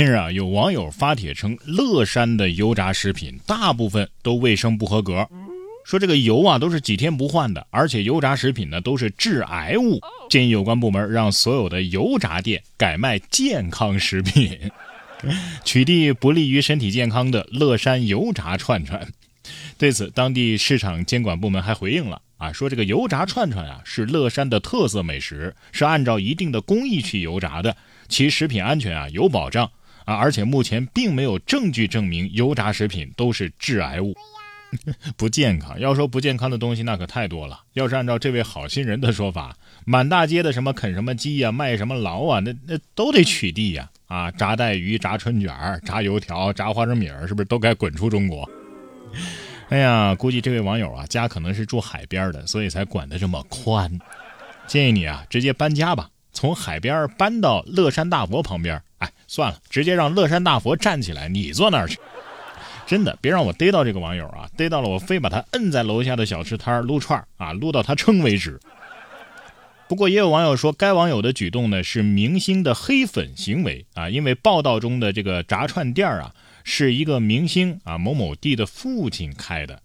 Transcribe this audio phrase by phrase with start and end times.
[0.00, 5.28] 近日啊，有网友发帖称，乐山的油炸食品大部分都卫生不合格，
[5.84, 10.00] 说这个油啊都是几天不换的，而且油炸食品呢都是致癌物，
[10.30, 14.58] 建议有关部门让所有的油炸店改卖健康食品，
[15.66, 19.06] 取缔不利于身体健康的乐山油炸串串。
[19.76, 27.76] 对此，当地市场监管部门还回应了啊，说这个油炸串串啊是乐山的特色美食，是按照一定的工艺去油炸的，
[28.08, 29.70] 其食品安全啊有保障。
[30.10, 30.16] 啊！
[30.16, 34.12] 而且目前并没有证据证明油炸食品都是致癌物，
[35.16, 35.78] 不健康。
[35.78, 37.60] 要说不健康的东西，那可太多了。
[37.74, 43.88] 要是按照这位好心人的说法，满大街的什么啃什么鸡呀、卖什么劳啊，那那都得取缔呀！
[44.08, 45.54] 啊，炸带鱼、炸春卷、
[45.84, 48.50] 炸油条、炸花生米儿，是不是都该滚出中国？
[49.68, 53.96] 哎呀，估计这位网友啊，家可能是住海边的，所以才管得这么宽。
[54.66, 58.82] 建议你啊，直接搬家吧，从海边搬到乐山大佛旁边。
[59.32, 61.96] 算了，直接让乐山大佛站起来，你坐那儿去。
[62.84, 64.50] 真的，别让我逮到这个网友啊！
[64.56, 68.58] 逮到了，我非把他摁在楼下的小吃摊撸串啊，撸到他撑为止。
[69.88, 76.34] 不过也有网友说，该网友的举动呢是明星的黑粉行为啊，因为报道中的这个炸串店啊
[76.64, 79.80] 是一个明星啊某某地的父亲开的。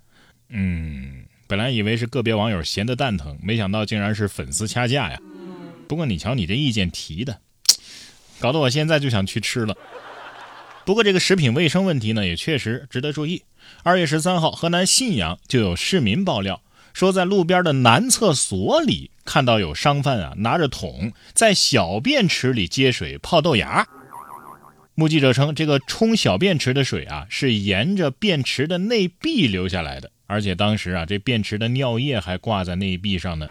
[0.49, 5.19] 嗯，本来以为是个别网友闲得蛋疼，没想到竟然是粉丝掐架呀。
[5.87, 7.37] 不过你瞧你这意见提的。
[8.39, 9.75] 搞得我现在就想去吃了。
[10.85, 13.43] 不过这个食品卫生问题呢，也确实值得注意。
[13.83, 16.61] 二月十三号，河南信阳就有市民爆料
[16.93, 23.87] 说，在路边的男厕所里看到有商贩啊拿着桶在小便池里接水泡豆芽。
[24.93, 33.49] 目击者称，这个冲小便池的水啊是沿着便池的内壁流下来的，而且当时啊这便池的尿液还挂在内壁上呢。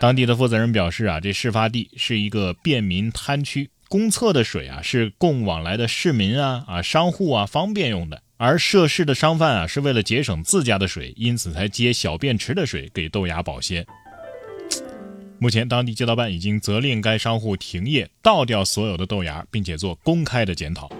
[0.00, 13.86] 当地的负责人表示啊，这事发地是一个便民摊区，公厕的水啊是供往来的市民啊啊商户啊方便用的，而涉事的商贩啊是为了节省自家的水，因此才接小便池的水给豆芽保鲜。
[15.38, 20.90] 目前，当地街道办已经责令该商户停业，倒掉所有的豆芽，并且做公开的检讨。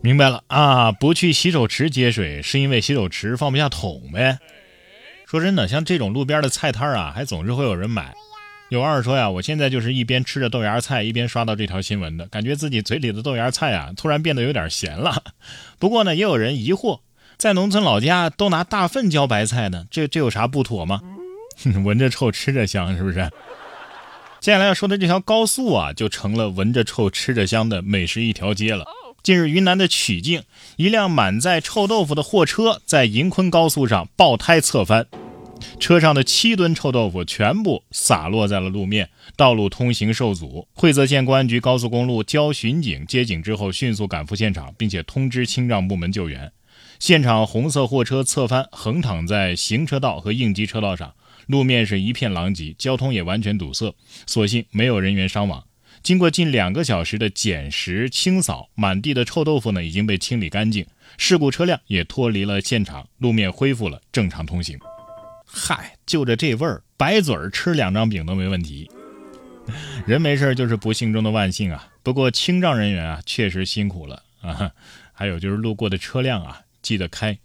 [0.00, 4.38] 明白了啊，不去洗手池接水，是因为洗手池放不下桶呗。
[5.30, 8.12] 说真的，像这种路边的菜摊啊，还总是会有人买。
[8.68, 15.22] 有网友说呀，我现在就是一边吃着豆芽菜，一边刷到这条新闻的，感觉自己嘴里的豆芽菜啊，突然变得有点咸了。
[15.78, 16.98] 不过呢，也有人疑惑，
[17.36, 21.00] 在农村老家都拿大粪浇白菜呢，这这有啥不妥吗？
[21.84, 23.30] 闻着臭，吃着香，是不是？
[24.40, 28.84] 接下来要说的这条高速啊，就成了闻着臭、吃着香的美食一条街了。
[29.22, 30.44] 近日，云南的曲靖，
[30.76, 35.06] 一辆满载臭豆腐的货车在银昆高速上爆胎侧翻，
[35.78, 40.66] 车上的七吨臭豆腐全部洒落在了路面，道路通行受阻。
[40.72, 46.50] 惠泽县公安局高速公路交巡警接警之后，迅速赶赴现场，并且通知清障部门救援。
[46.98, 51.14] 现场红色货车侧翻，横躺在行车道和应急车道上，
[51.46, 53.94] 路面是一片狼藉，交通也完全堵塞，
[54.26, 55.64] 所幸没有人员伤亡。
[56.02, 60.86] 经过近两个小时的捡拾清扫，满地的臭豆腐呢已经被清理干净，
[61.18, 64.78] 事故车辆也脱离了现场，路面恢复了正常通行。
[65.44, 68.90] 嗨，就着这味儿，白嘴儿吃两张饼都没问题。
[70.06, 71.88] 人没事就是不幸中的万幸啊。
[72.02, 74.72] 不过清障人员啊确实辛苦了啊。
[75.12, 77.38] 还有就是路过的车辆啊，记得开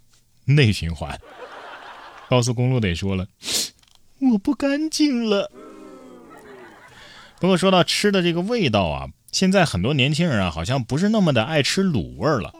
[0.45, 1.19] 内循环。
[2.29, 3.27] 高速公路得说了，
[4.19, 5.51] 我不干净了。
[7.39, 12.53] 不过说到吃的这个味道啊，现在很多年轻人啊，好像不是那么的爱吃卤味了。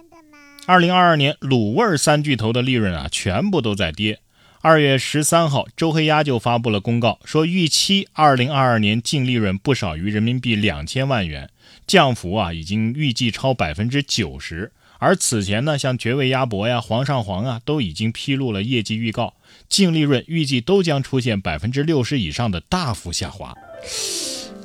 [0.68, 4.20] 二零二二年卤味三巨头的利润啊，全部都在跌。
[4.62, 11.50] 二月十三号，周黑鸭就发布了公告，说预期二零二二年净利润不少于人民币两千万元，
[11.86, 14.72] 降幅啊已经预计超百分之九十。
[14.98, 19.36] 而此前呢，像绝味鸭脖呀、煌上煌啊，都已经披露了业绩预告，
[19.70, 23.54] 净利润预计都将出现百分之六十以上的大幅下滑。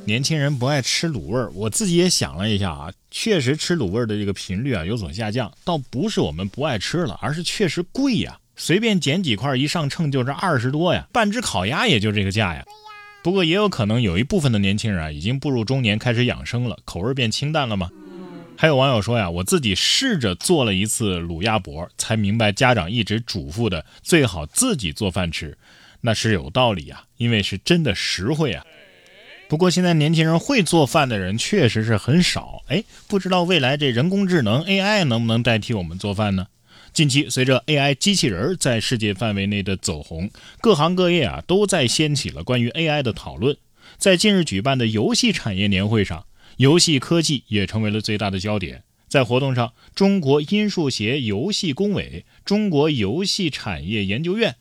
[0.07, 12.65] 年轻人不爱吃卤味儿，我自己也想了一下啊，确实吃卤味儿的这个频率啊有所下降，倒不是我们不爱吃了，而是确实贵呀，随便捡几块一上秤就是二十多呀，半只烤鸭也就这个价呀。
[13.23, 17.91] 不过也有可能有一部分的年轻人啊已经步入中年，开始养生了，口味变清淡了吗？
[18.57, 25.57] 还有网友说呀，我自己试着做了一次卤鸭脖，才明白家长一直嘱咐的最好自己做饭吃，
[26.01, 28.65] 那是有道理呀，因为是真的实惠啊。
[29.51, 36.47] 不过现在年轻人会做饭的人确实是很少，哎，不知道未来这人工智能 AI 能不能代替我们做饭呢？
[36.93, 40.31] 近期随着 AI 机器人在世界范围内的走红，
[40.61, 43.57] 各行各业啊都在掀起了关于 AI 的讨论。
[43.99, 46.27] 在近日举办的游戏产业年会上，
[46.59, 48.85] 游戏科技也成为了最大的焦点。
[49.09, 54.55] 在活动上，中国音数协游戏工委、中国游戏产业研究院、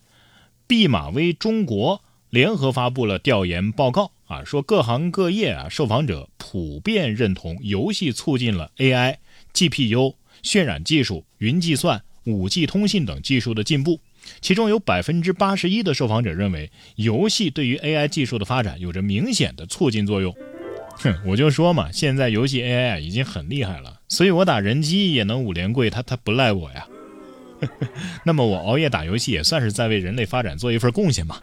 [0.65, 2.01] 毕马威中国
[2.31, 9.15] 联合发布了调研报告啊，说各行各业啊受访者普遍认同游戏促进了 AI、
[9.55, 13.99] GPU、渲染技术、云计算、5G 通信等技术的进步。
[14.39, 20.35] 其中有百分之八十一的受访者认为，游戏对于 AI 技术的发展有着明显的促进作用。
[20.97, 26.85] 哼，我就说嘛，现在游戏 AI 已经很厉害了，所以我打人机也能五连跪，他他不赖我呀。
[28.23, 31.41] 那么我熬夜打游戏也算是在为人类发展做一份贡献吧？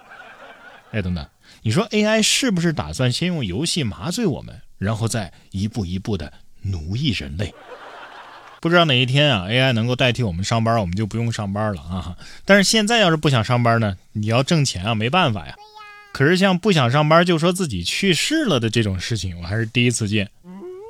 [0.92, 1.26] 哎，等等，
[1.62, 6.32] 你说 AI 是不是打算先用游戏麻醉我们，然后再一步一步的
[6.62, 7.52] 奴役人类？
[8.60, 12.16] 不知道哪一天啊，AI 能够代替我们上班，我们就不用上班了啊。
[12.44, 15.54] 但是现在要是不想上班呢，你要挣钱啊，没办法呀。
[16.12, 20.30] 可是像不想上班就说自己去世了的这种事情，我还是第一次见。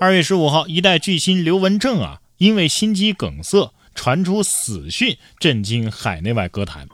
[0.01, 6.89] 二月十五号，一代巨星刘文正啊，因为心肌梗塞传出死讯，震惊海内外歌坛。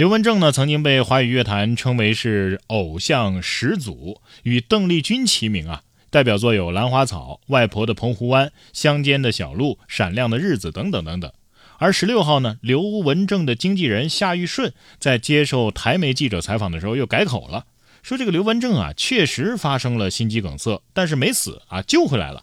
[0.00, 5.82] 刘文正呢，曾经被华语乐坛称为是偶像始祖，与邓丽君齐名啊。
[6.08, 11.30] 代表作有《兰花草》、《外婆的澎湖湾》、《乡间的小路》、《闪亮的日子》等等等等。
[11.76, 17.66] 而十六号呢，刘文正的经纪人夏玉顺在接受台媒记者采访的时候又改口了，
[18.02, 22.42] 说这个刘文正啊确实发生了心肌梗塞，但是没死啊，救回来了，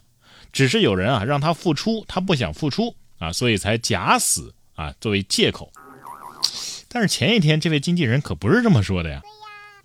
[0.52, 5.72] 只是有人啊让他复出，他不想复出啊，所以才假死啊作为借口。
[6.88, 9.22] 但是前一天这位经纪人可不是这么说的呀，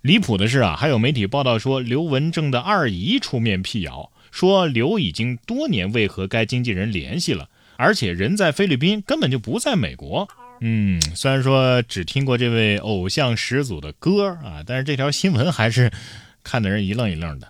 [0.02, 7.48] 离谱的是啊，还有媒体报道说刘文正的二姨出面辟谣，说刘已经多年未和该经纪人联系了。
[7.76, 10.28] 而且人在菲律宾，根本就不在美国。
[10.60, 15.90] 嗯，虽然说只听过这位偶像始祖的歌啊，但是这条新闻还是
[16.44, 17.48] 看得人一愣一愣的，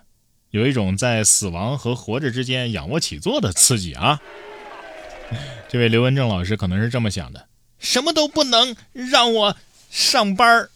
[0.51, 4.19] 有一种在死亡和活着之间仰卧起坐的刺激啊。
[5.69, 7.47] 这位刘文正老师可能是这么想的：
[7.85, 9.57] 什么都不能让我
[9.91, 10.71] 上班儿。